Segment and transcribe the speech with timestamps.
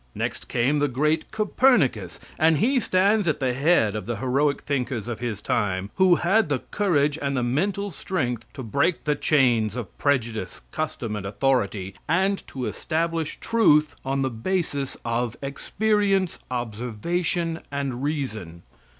[0.15, 5.07] Next came the great Copernicus, and he stands at the head of the heroic thinkers
[5.07, 9.75] of his time, who had the courage and the mental strength to break the chains
[9.75, 17.59] of prejudice, custom and authority, and to establish truth on the basis of experience, observation
[17.71, 18.63] and reason.